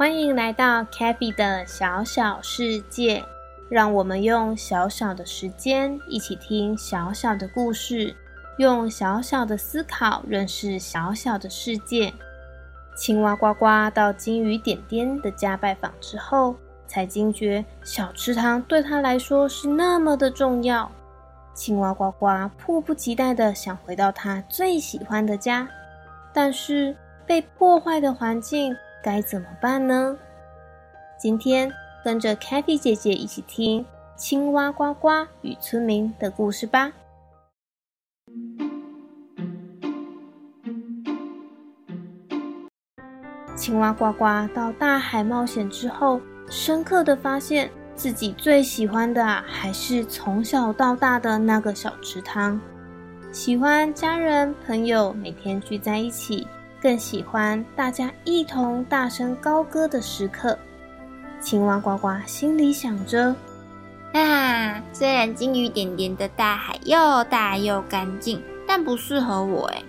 [0.00, 3.22] 欢迎来到 CaFi 的小小世界，
[3.68, 8.16] 让我们用小小的时间一起听小小的故事，
[8.56, 12.10] 用小小的思考认识小小的世界。
[12.96, 20.90] 青蛙呱呱到金鱼点点的家拜访之后，才惊觉小池塘对他来说是那么的重要。
[21.52, 25.68] 青蛙呱呱迫不及待地想回到他最喜欢的家，
[26.32, 26.96] 但是
[27.26, 28.74] 被破坏的环境。
[29.02, 30.16] 该怎么办呢？
[31.18, 31.72] 今天
[32.04, 33.84] 跟着 CaFi 姐姐一起听
[34.16, 35.08] 青蛙呱呱
[35.42, 36.92] 与村民的故事吧。
[43.54, 52.58] 青蛙呱呱到大海冒险之后，深刻的发现自己最喜欢的，还是从小到大的那个小池塘，
[53.30, 56.46] 喜欢家人朋友每天聚在一起。
[56.80, 60.58] 更喜欢大家一同大声高歌的时刻。
[61.40, 63.34] 青蛙呱呱心里想着
[64.12, 69.84] ：“啊，虽然金鱼点点的大海又大又干净，但不适合我诶。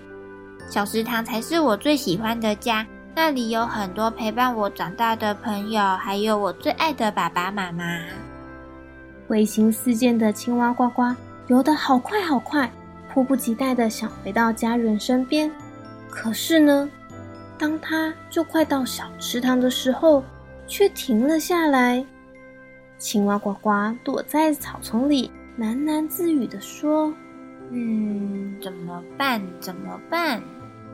[0.68, 7.84] 小食堂才是我最喜欢的家，那里有很多陪伴我长大的朋友，还有我最爱的爸爸妈妈。”
[9.28, 11.14] 慧心似箭的青蛙呱呱
[11.48, 12.70] 游得好快好快，
[13.12, 15.50] 迫不及待的想回到家人身边。
[16.14, 16.88] 可是呢，
[17.58, 20.22] 当他就快到小池塘的时候，
[20.66, 22.04] 却停了下来。
[22.98, 23.70] 青蛙呱呱
[24.04, 27.12] 躲在草丛里，喃喃自语地说
[27.72, 29.40] ：“嗯，怎么办？
[29.58, 30.42] 怎么办？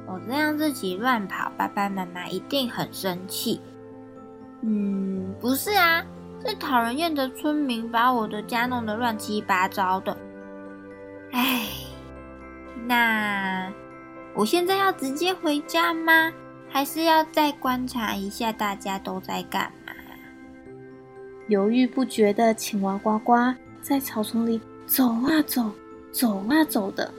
[0.07, 3.61] 我这样自己乱跑，爸爸妈妈一定很生气。
[4.63, 6.03] 嗯，不是啊，
[6.47, 10.17] 是讨人厌的村民把我的家弄得乱七八糟的。
[11.33, 11.67] 唉，
[12.87, 13.71] 那……”
[14.39, 16.33] 我现在要直接回家吗？
[16.69, 19.93] 还是要再观察一下大家都在干嘛？
[21.49, 23.35] 犹豫不决的青蛙呱呱
[23.81, 25.73] 在草丛里走啊走，
[26.13, 27.13] 走啊走的。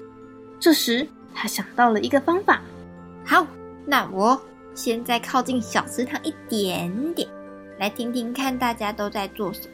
[0.61, 2.61] 这时，他想到了一个方法。
[3.25, 3.45] 好，
[3.85, 4.41] 那我
[4.73, 7.27] 现在靠近小池塘一点点，
[7.77, 9.73] 来听听看大家都在做什么。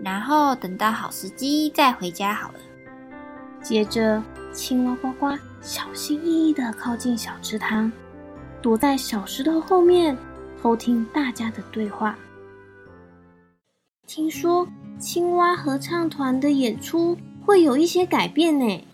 [0.00, 2.54] 然后等到好时机再回家好了。
[3.62, 4.20] 接着，
[4.52, 7.90] 青蛙呱呱小心翼翼地靠近小池塘，
[8.62, 10.16] 躲在小石头后面，
[10.62, 12.16] 偷听大家的对话。
[14.06, 14.66] 听说
[14.98, 18.86] 青蛙合唱团的演出会有一些改变呢？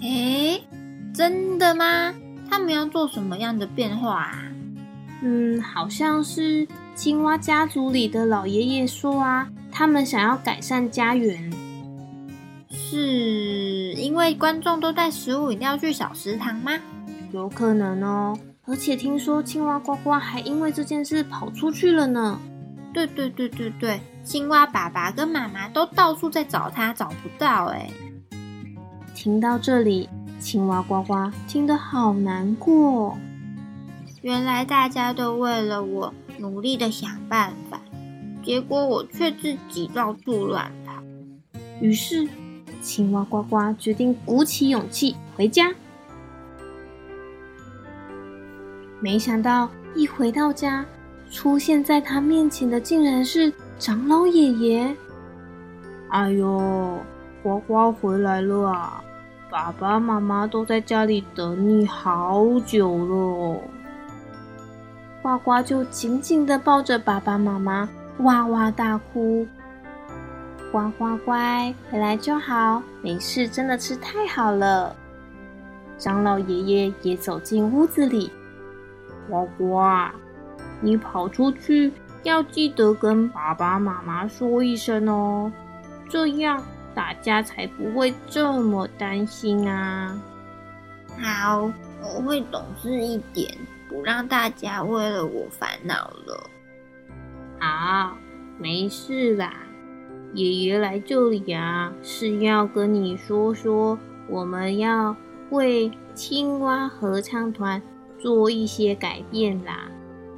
[0.00, 0.62] 诶，
[1.14, 2.14] 真的吗？
[2.50, 4.42] 他们要做什么样的变化啊？
[5.22, 11.50] 嗯，好像是青蛙家族里的老爷爷说啊，他们想要改善家园。
[12.94, 16.78] 是因为观众都带食物饮料去小食堂吗？
[17.32, 18.38] 有可能哦。
[18.66, 22.38] 而且听说青蛙呱呱还因为这件事跑出去了呢。
[22.92, 27.90] 对对对对对，青蛙爸爸跟妈妈都到处在找他，找不到哎。
[29.12, 31.14] 听到这里，青蛙呱呱
[31.48, 33.18] 听得好难过。
[34.22, 37.80] 原来大家都为了我努力的想办法，
[38.44, 41.02] 结果我却自己到处乱跑。
[41.80, 42.28] 于是。
[42.84, 45.72] 青蛙呱呱决定鼓起勇气回家，
[49.00, 50.84] 没想到一回到家，
[51.30, 54.94] 出现在他面前的竟然是长老爷爷。
[56.10, 56.98] 哎呦，
[57.42, 59.02] 呱呱回来了啊！
[59.50, 63.60] 爸爸妈妈都在家里等你好久了。
[65.22, 67.88] 呱呱就紧紧的抱着爸爸妈妈，
[68.18, 69.46] 哇哇大哭。
[70.74, 74.96] 呱呱乖，回来就好，没事，真的是太好了。
[75.96, 78.32] 长老爷爷也走进屋子里，
[79.30, 80.10] 呱呱，
[80.80, 81.92] 你跑出去
[82.24, 85.52] 要记得跟爸爸妈妈说一声哦，
[86.08, 86.60] 这样
[86.92, 90.20] 大家才不会这么担心啊。
[91.22, 91.70] 好，
[92.02, 93.56] 我会懂事一点，
[93.88, 96.50] 不让大家为了我烦恼了。
[97.60, 98.16] 好，
[98.58, 99.54] 没事啦。
[100.34, 103.96] 爷爷来这里啊，是要跟你说说，
[104.28, 105.16] 我们要
[105.50, 107.80] 为青蛙合唱团
[108.18, 109.88] 做一些改变啦。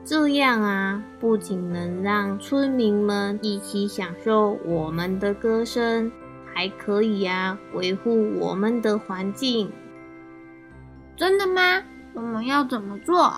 [0.05, 6.13] 这样啊，不仅能让村民们一起享受我们的歌声，
[6.55, 9.73] 还可以啊，维护我们的环境。
[11.17, 11.83] 真的吗？
[12.13, 13.33] 我们要怎么做？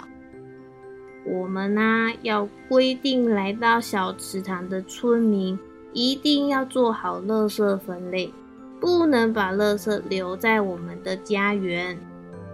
[1.24, 5.58] 我们呢、啊，要规定来到小池塘的村民。
[6.00, 8.32] 一定要做好垃圾分类，
[8.78, 11.98] 不能把垃圾留在我们的家园。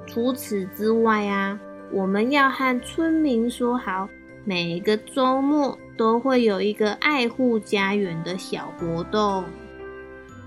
[0.07, 1.61] 除此之外啊，
[1.93, 4.09] 我们要和村民说好，
[4.47, 9.45] 每个周末都会有一个爱护家园的小活动。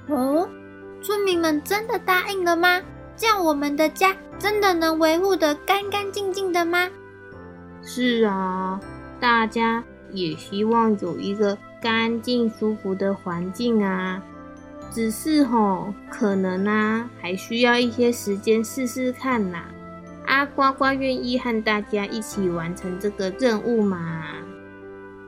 [0.08, 0.50] 哦，
[1.00, 2.82] 村民们真的答应了吗？
[3.16, 6.90] 这样我们的家真的能维护得干干净净的吗？
[7.84, 8.82] 是啊，
[9.20, 11.56] 大家也希望有一个。
[11.82, 14.22] 干净舒服的环境啊，
[14.92, 19.64] 只是吼，可能啊，还需要一些时间试试看呐。
[20.26, 24.24] 阿呱呱愿意和大家一起完成这个任务吗？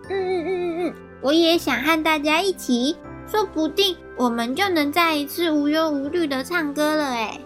[0.09, 2.97] 嗯嗯嗯嗯嗯，我也想和大家一起，
[3.27, 7.39] 说不定我们就能再一次无忧无虑的唱歌了哎。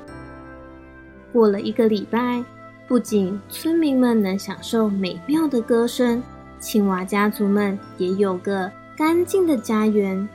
[1.31, 2.43] 过了一个礼拜，
[2.87, 6.23] 不仅村民们能享受美妙的歌声，
[6.57, 8.71] 青蛙家族们也有个。
[8.95, 10.29] 干净的家园，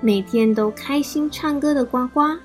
[0.00, 2.38] 每天都开心唱歌的呱呱。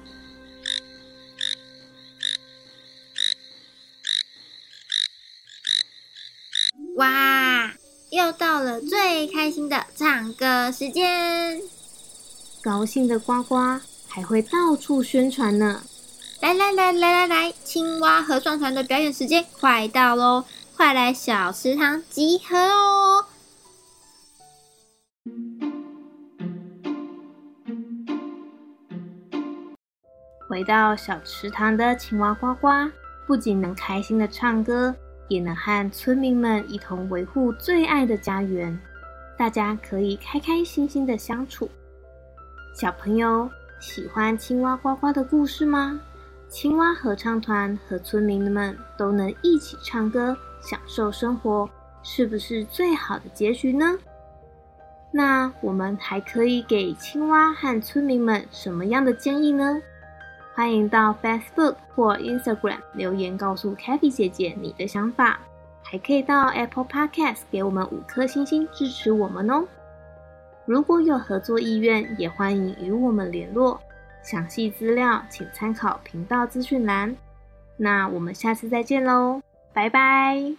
[6.96, 7.74] 哇，
[8.10, 11.62] 又到了最开心的唱歌时间！
[12.64, 15.84] 高兴的呱呱还会到处宣传呢。
[16.42, 20.46] 来来来来来来，青蛙合唱团的表演时间快到喽！
[20.76, 23.19] 快来小池塘集合哦！
[30.50, 32.70] 回到小池塘的青蛙呱呱，
[33.28, 34.96] 不仅能开心的唱歌，
[35.28, 38.78] 也能和村民们一同维护最爱的家园。
[39.38, 41.70] 大家可以开开心心的相处。
[42.74, 43.48] 小朋友
[43.80, 46.02] 喜欢青蛙呱呱的故事吗？
[46.48, 51.70] 青蛙合唱团和村民们都能一起唱歌，享受生活，
[52.02, 53.96] 是不是最好的结局呢？
[55.12, 59.80] 那我们还可以给青蛙和村民们什么样的建议呢？
[60.60, 65.40] 欢迎到 Facebook 或 Instagram 留言告诉 cathy 姐姐你的想法，
[65.82, 69.64] 还可以到 Apple Podcast 给我们五颗星星支持我们哦。
[70.66, 73.80] 如果有合作意愿，也欢迎与我们联络。
[74.22, 77.16] 详细资料请参考频道资讯栏。
[77.78, 79.42] 那我们下次再见喽，
[79.72, 80.56] 拜拜。